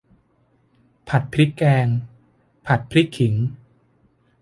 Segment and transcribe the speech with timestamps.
[1.09, 1.87] ผัดพริกแกง
[2.65, 3.35] ผัดพริกขิง